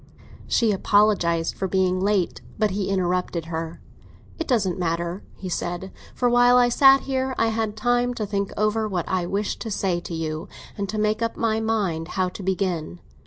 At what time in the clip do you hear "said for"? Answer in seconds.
5.47-6.27